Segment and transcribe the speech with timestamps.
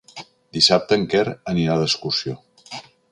[0.57, 2.37] Dissabte en Quer anirà d'excursió.